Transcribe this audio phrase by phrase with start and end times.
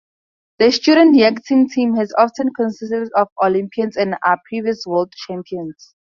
[0.57, 5.93] The student yachting team has often consisted of Olympians and are previous world champions.